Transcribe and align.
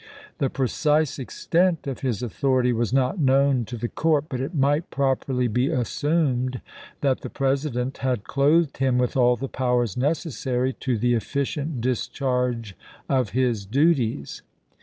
The 0.39 0.49
precise 0.49 1.19
extent 1.19 1.85
of 1.85 1.99
his 1.99 2.23
authority 2.23 2.73
was 2.73 2.91
not 2.91 3.19
known 3.19 3.65
to 3.65 3.77
the 3.77 3.87
court, 3.87 4.25
but 4.29 4.41
it 4.41 4.55
might 4.55 4.89
properly 4.89 5.47
be 5.47 5.67
assumed 5.69 6.59
that 7.01 7.21
the 7.21 7.29
President 7.29 7.99
had 7.99 8.23
clothed 8.23 8.77
him 8.77 8.97
with 8.97 9.15
all 9.15 9.35
the 9.35 9.47
powers 9.47 9.95
necessary 9.95 10.73
to 10.79 10.97
the 10.97 11.13
efficient 11.13 11.81
discharge 11.81 12.75
of 13.07 13.29
his 13.29 13.63
duties. 13.63 14.41